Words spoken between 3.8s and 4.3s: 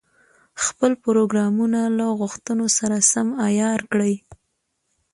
کړي.